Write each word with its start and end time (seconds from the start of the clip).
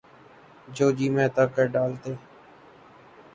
جو 0.75 0.87
جی 0.97 1.07
میں 1.13 1.25
آتا 1.25 1.45
کر 1.55 1.65
ڈالتے۔ 1.73 2.11